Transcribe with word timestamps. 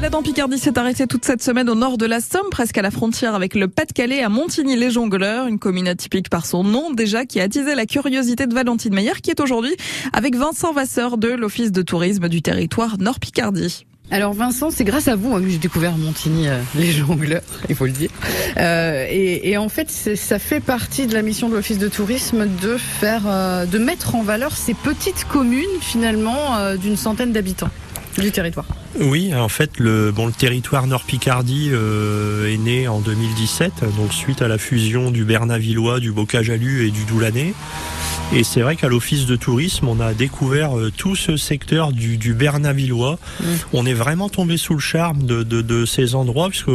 balade 0.00 0.14
en 0.14 0.22
Picardie 0.22 0.56
s'est 0.56 0.78
arrêtée 0.78 1.06
toute 1.06 1.26
cette 1.26 1.42
semaine 1.42 1.68
au 1.68 1.74
nord 1.74 1.98
de 1.98 2.06
la 2.06 2.20
Somme, 2.20 2.48
presque 2.50 2.78
à 2.78 2.80
la 2.80 2.90
frontière 2.90 3.34
avec 3.34 3.54
le 3.54 3.68
Pas-de-Calais, 3.68 4.22
à 4.22 4.30
Montigny-les-Jongleurs, 4.30 5.46
une 5.46 5.58
commune 5.58 5.88
atypique 5.88 6.30
par 6.30 6.46
son 6.46 6.64
nom 6.64 6.90
déjà 6.90 7.26
qui 7.26 7.38
a 7.38 7.42
attisé 7.42 7.74
la 7.74 7.84
curiosité 7.84 8.46
de 8.46 8.54
Valentine 8.54 8.94
Meyer 8.94 9.12
qui 9.22 9.30
est 9.30 9.40
aujourd'hui 9.40 9.76
avec 10.14 10.36
Vincent 10.36 10.72
Vasseur 10.72 11.18
de 11.18 11.28
l'Office 11.28 11.70
de 11.70 11.82
tourisme 11.82 12.30
du 12.30 12.40
territoire 12.40 12.96
Nord-Picardie. 12.98 13.84
Alors 14.10 14.32
Vincent, 14.32 14.70
c'est 14.70 14.84
grâce 14.84 15.06
à 15.06 15.16
vous 15.16 15.34
hein, 15.34 15.42
que 15.42 15.50
j'ai 15.50 15.58
découvert 15.58 15.98
Montigny, 15.98 16.48
euh, 16.48 16.62
les 16.76 16.92
jongleurs, 16.92 17.42
il 17.68 17.74
faut 17.74 17.84
le 17.84 17.92
dire. 17.92 18.08
Euh, 18.56 19.06
et, 19.06 19.50
et, 19.50 19.58
en 19.58 19.68
fait, 19.68 19.90
ça 19.90 20.38
fait 20.38 20.60
partie 20.60 21.08
de 21.08 21.12
la 21.12 21.20
mission 21.20 21.50
de 21.50 21.54
l'Office 21.54 21.78
de 21.78 21.88
tourisme 21.88 22.48
de 22.62 22.78
faire, 22.78 23.24
euh, 23.26 23.66
de 23.66 23.76
mettre 23.76 24.14
en 24.14 24.22
valeur 24.22 24.56
ces 24.56 24.72
petites 24.72 25.26
communes 25.26 25.66
finalement 25.82 26.56
euh, 26.56 26.76
d'une 26.76 26.96
centaine 26.96 27.32
d'habitants 27.32 27.70
du 28.18 28.30
territoire. 28.32 28.66
Oui, 28.98 29.34
en 29.34 29.48
fait, 29.48 29.78
le, 29.78 30.10
bon, 30.10 30.30
territoire 30.30 30.86
Nord-Picardie 30.86 31.70
euh, 31.72 32.52
est 32.52 32.58
né 32.58 32.88
en 32.88 33.00
2017, 33.00 33.84
donc 33.96 34.12
suite 34.12 34.42
à 34.42 34.48
la 34.48 34.58
fusion 34.58 35.10
du 35.10 35.24
Bernavillois, 35.24 36.00
du 36.00 36.12
Bocage-Alu 36.12 36.86
et 36.86 36.90
du 36.90 37.04
Doulanais. 37.04 37.54
Et 38.32 38.44
c'est 38.44 38.60
vrai 38.60 38.76
qu'à 38.76 38.86
l'office 38.86 39.26
de 39.26 39.34
tourisme, 39.34 39.88
on 39.88 39.98
a 39.98 40.14
découvert 40.14 40.78
euh, 40.78 40.92
tout 40.96 41.16
ce 41.16 41.36
secteur 41.36 41.90
du, 41.90 42.16
du 42.16 42.32
Bernavillois. 42.32 43.18
Mmh. 43.40 43.44
On 43.72 43.86
est 43.86 43.92
vraiment 43.92 44.28
tombé 44.28 44.56
sous 44.56 44.74
le 44.74 44.80
charme 44.80 45.24
de, 45.24 45.42
de, 45.42 45.62
de, 45.62 45.84
ces 45.84 46.14
endroits, 46.14 46.48
puisque 46.48 46.70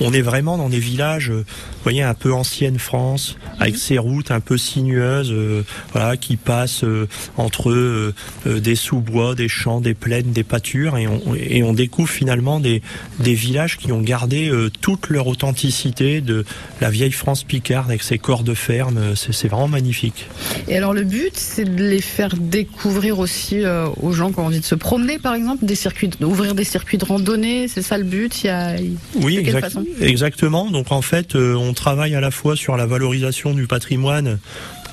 on 0.00 0.12
est 0.12 0.20
vraiment 0.20 0.58
dans 0.58 0.68
des 0.68 0.78
villages, 0.78 1.30
euh, 1.30 1.46
vous 1.46 1.82
voyez, 1.82 2.02
un 2.02 2.12
peu 2.12 2.34
ancienne 2.34 2.78
France, 2.78 3.38
avec 3.58 3.76
mmh. 3.76 3.78
ces 3.78 3.96
routes 3.96 4.30
un 4.30 4.40
peu 4.40 4.58
sinueuses, 4.58 5.32
euh, 5.32 5.62
voilà, 5.92 6.18
qui 6.18 6.36
passent 6.36 6.84
euh, 6.84 7.08
entre 7.38 7.70
euh, 7.70 8.12
des 8.44 8.74
sous-bois, 8.74 9.34
des 9.34 9.48
champs, 9.48 9.80
des 9.80 9.94
plaines, 9.94 10.32
des 10.32 10.44
pâtures, 10.44 10.98
et 10.98 11.06
on, 11.06 11.34
et 11.34 11.62
on 11.62 11.72
découvre 11.72 12.10
finalement 12.10 12.60
des, 12.60 12.82
des 13.18 13.34
villages 13.34 13.78
qui 13.78 13.92
ont 13.92 14.02
gardé 14.02 14.52
toute 14.82 15.08
leur 15.08 15.26
authenticité 15.26 16.20
de 16.20 16.44
la 16.82 16.90
vieille 16.90 17.12
France 17.12 17.44
picarde 17.44 17.88
avec 17.88 18.02
ses 18.02 18.18
corps 18.18 18.42
de 18.42 18.52
ferme. 18.52 19.14
C'est 19.14 19.48
vraiment 19.48 19.68
magnifique. 19.68 20.26
Et 20.66 20.76
alors 20.76 20.92
le 20.98 21.04
but, 21.04 21.36
c'est 21.36 21.64
de 21.64 21.82
les 21.82 22.00
faire 22.00 22.34
découvrir 22.36 23.18
aussi 23.18 23.64
euh, 23.64 23.86
aux 24.02 24.12
gens 24.12 24.32
qui 24.32 24.40
ont 24.40 24.46
envie 24.46 24.60
de 24.60 24.64
se 24.64 24.74
promener, 24.74 25.18
par 25.18 25.34
exemple, 25.34 25.64
des 25.64 25.74
circuits, 25.74 26.10
d'ouvrir 26.20 26.54
des 26.54 26.64
circuits 26.64 26.98
de 26.98 27.04
randonnée. 27.04 27.68
C'est 27.68 27.82
ça 27.82 27.98
le 27.98 28.04
but. 28.04 28.42
Il 28.42 28.46
y 28.46 28.50
a, 28.50 28.76
oui, 29.22 29.38
exact, 29.38 29.76
exactement. 30.00 30.70
Donc 30.70 30.90
en 30.92 31.02
fait, 31.02 31.34
euh, 31.34 31.54
on 31.54 31.72
travaille 31.72 32.14
à 32.14 32.20
la 32.20 32.30
fois 32.30 32.56
sur 32.56 32.76
la 32.76 32.86
valorisation 32.86 33.54
du 33.54 33.66
patrimoine 33.66 34.38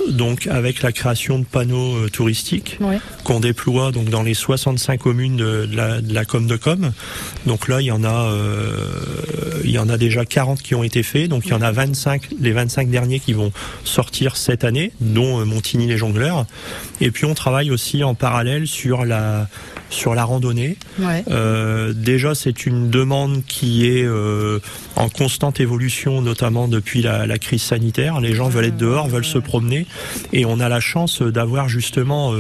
donc 0.10 0.48
avec 0.48 0.82
la 0.82 0.92
création 0.92 1.40
de 1.40 1.46
panneaux 1.46 1.96
euh, 1.96 2.10
touristiques 2.10 2.78
ouais. 2.82 3.00
qu'on 3.24 3.40
déploie 3.40 3.92
donc 3.92 4.10
dans 4.10 4.24
les 4.24 4.34
65 4.34 5.00
communes 5.00 5.38
de, 5.38 5.66
de, 5.66 5.76
la, 5.76 6.02
de 6.02 6.14
la 6.14 6.26
com 6.26 6.48
de 6.48 6.56
com. 6.56 6.92
Donc 7.46 7.68
là, 7.68 7.82
il 7.82 7.86
y 7.86 7.92
en 7.92 8.04
a 8.04 8.30
euh, 8.30 8.76
il 9.64 9.72
y 9.72 9.80
en 9.80 9.90
a 9.90 9.98
déjà 9.98 10.26
40 10.26 10.62
qui 10.62 10.76
ont 10.76 10.84
été 10.84 11.04
faits, 11.04 11.30
donc 11.30 11.46
il 11.46 11.52
y 11.52 11.54
en 11.54 11.62
a 11.62 11.72
25 11.72 12.30
les 12.40 12.52
25 12.52 12.90
derniers 12.90 13.20
qui 13.20 13.34
vont 13.34 13.52
sortir 13.84 14.38
cette 14.38 14.64
année, 14.64 14.92
dont 15.02 15.40
euh, 15.40 15.46
Montigny 15.46 15.88
les 15.88 15.98
jongleurs. 15.98 16.46
Et 17.02 17.12
puis 17.12 17.26
on 17.26 17.34
travaille 17.34 17.72
aussi 17.72 18.04
en 18.04 18.16
parallèle 18.16 18.68
sur 18.68 19.06
la 19.06 19.48
sur 19.90 20.16
la 20.16 20.26
randonnée. 20.26 20.78
Ouais. 21.00 21.24
Euh, 21.30 21.94
déjà, 21.94 22.36
c'est 22.36 22.66
une 22.66 22.90
demande 22.90 23.44
qui 23.46 23.88
est 23.88 24.04
euh, 24.04 24.60
en 24.96 25.10
constante 25.10 25.60
évolution, 25.60 26.22
notamment 26.22 26.68
depuis 26.68 27.02
la, 27.02 27.28
la, 27.28 27.38
crise 27.38 27.62
sanitaire. 27.62 28.20
Les 28.20 28.34
gens 28.34 28.50
veulent 28.50 28.66
être 28.66 28.78
dehors, 28.78 29.08
veulent 29.08 29.26
se 29.26 29.38
promener, 29.38 29.86
et 30.34 30.46
on 30.46 30.60
a 30.60 30.70
la 30.70 30.80
chance 30.80 31.22
d'avoir 31.22 31.70
justement 31.70 32.34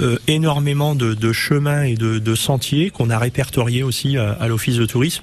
euh, 0.00 0.10
euh, 0.10 0.18
énormément 0.28 0.94
de, 0.94 1.14
de, 1.14 1.32
chemins 1.32 1.82
et 1.82 1.94
de, 1.94 2.18
de 2.18 2.34
sentiers 2.34 2.90
qu'on 2.90 3.10
a 3.10 3.18
répertoriés 3.18 3.82
aussi 3.82 4.16
à, 4.16 4.32
à 4.32 4.48
l'office 4.48 4.76
de 4.76 4.86
tourisme 4.86 5.22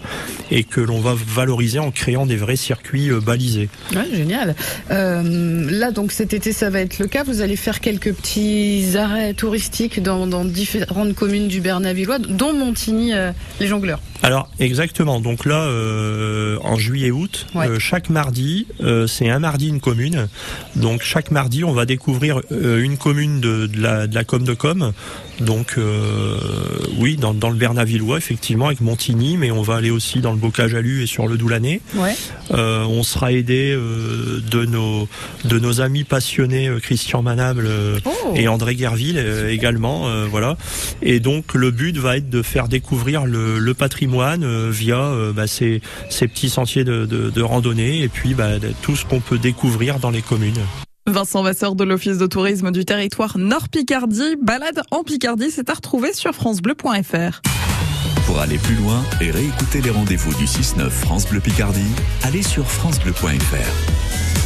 et 0.51 0.63
que 0.63 0.81
l'on 0.81 0.99
va 0.99 1.15
valoriser 1.15 1.79
en 1.79 1.91
créant 1.91 2.25
des 2.25 2.35
vrais 2.35 2.55
circuits 2.55 3.09
euh, 3.09 3.19
balisés. 3.19 3.69
Ouais, 3.93 4.07
génial. 4.13 4.55
Euh, 4.91 5.69
là, 5.69 5.91
donc 5.91 6.11
cet 6.11 6.33
été, 6.33 6.53
ça 6.53 6.69
va 6.69 6.81
être 6.81 6.99
le 6.99 7.07
cas. 7.07 7.23
Vous 7.23 7.41
allez 7.41 7.55
faire 7.55 7.79
quelques 7.79 8.13
petits 8.13 8.97
arrêts 8.97 9.33
touristiques 9.33 10.01
dans, 10.01 10.27
dans 10.27 10.45
différentes 10.45 11.15
communes 11.15 11.47
du 11.47 11.61
Bernavillois, 11.61 12.19
dont 12.19 12.53
Montigny, 12.53 13.13
euh, 13.13 13.31
les 13.59 13.67
jongleurs. 13.67 13.99
Alors 14.23 14.49
exactement. 14.59 15.19
Donc 15.19 15.45
là, 15.45 15.61
euh, 15.61 16.57
en 16.63 16.75
juillet-août, 16.75 17.45
ouais. 17.53 17.67
euh, 17.67 17.79
chaque 17.79 18.09
mardi, 18.09 18.67
euh, 18.81 19.05
c'est 19.05 19.29
un 19.29 19.39
mardi 19.39 19.67
une 19.69 19.79
commune. 19.79 20.27
Donc 20.75 21.03
chaque 21.03 21.29
mardi, 21.31 21.63
on 21.63 21.71
va 21.71 21.85
découvrir 21.85 22.41
euh, 22.51 22.81
une 22.81 22.97
commune 22.97 23.39
de, 23.39 23.67
de, 23.67 23.79
la, 23.79 24.07
de 24.07 24.15
la 24.15 24.23
com 24.23 24.43
de 24.43 24.53
com. 24.53 24.66
Donc 25.39 25.75
euh, 25.77 26.37
oui, 26.97 27.15
dans, 27.15 27.33
dans, 27.33 27.49
le 27.49 27.55
Bernavillois, 27.55 28.17
effectivement, 28.17 28.67
avec 28.67 28.81
Montigny, 28.81 29.37
mais 29.37 29.51
on 29.51 29.61
va 29.61 29.75
aller 29.75 29.91
aussi 29.91 30.19
dans 30.19 30.31
le 30.31 30.37
Bocage-Alu 30.37 31.03
et 31.03 31.05
sur 31.05 31.27
le 31.27 31.37
Doulanais. 31.37 31.81
Ouais. 31.95 32.15
Euh, 32.51 32.83
on 32.85 33.03
sera 33.03 33.31
aidé 33.31 33.71
de 33.75 34.65
nos 34.65 35.07
de 35.45 35.59
nos 35.59 35.81
amis 35.81 36.03
passionnés 36.03 36.69
Christian 36.81 37.21
Manable 37.21 37.67
oh. 38.05 38.09
et 38.35 38.47
André 38.47 38.75
Guerville 38.75 39.23
également. 39.49 40.07
voilà. 40.27 40.57
Et 41.01 41.19
donc 41.19 41.53
le 41.53 41.71
but 41.71 41.97
va 41.97 42.17
être 42.17 42.29
de 42.29 42.41
faire 42.41 42.67
découvrir 42.67 43.25
le, 43.25 43.59
le 43.59 43.73
patrimoine 43.73 44.43
euh, 44.43 44.69
via 44.71 44.99
euh, 44.99 45.33
bah, 45.33 45.47
ces, 45.47 45.81
ces, 46.09 46.27
petits 46.27 46.49
sentiers 46.49 46.83
de, 46.83 47.05
de, 47.05 47.29
de 47.29 47.41
randonnée 47.41 48.01
et 48.01 48.09
puis 48.09 48.33
bah, 48.33 48.53
tout 48.81 48.95
ce 48.95 49.05
qu'on 49.05 49.19
peut 49.19 49.37
découvrir 49.37 49.99
dans 49.99 50.09
les 50.09 50.21
communes. 50.21 50.61
Vincent 51.07 51.41
Vasseur 51.41 51.75
de 51.75 51.85
l'Office 51.85 52.17
de 52.17 52.27
tourisme 52.27 52.71
du 52.71 52.83
territoire 52.83 53.37
Nord-Picardie. 53.37 54.35
Balade 54.41 54.81
en 54.91 55.03
Picardie, 55.03 55.51
c'est 55.51 55.69
à 55.69 55.73
retrouver 55.73 56.13
sur 56.13 56.33
FranceBleu.fr. 56.33 57.41
Pour 58.25 58.39
aller 58.39 58.57
plus 58.57 58.75
loin 58.75 59.01
et 59.21 59.31
réécouter 59.31 59.81
les 59.81 59.89
rendez-vous 59.89 60.33
du 60.35 60.43
6-9 60.43 60.89
France 60.89 61.27
Bleu 61.29 61.39
Picardie, 61.39 61.91
allez 62.23 62.43
sur 62.43 62.67
FranceBleu.fr. 62.67 64.36